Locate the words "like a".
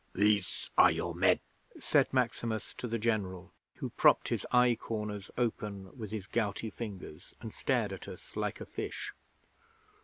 8.35-8.65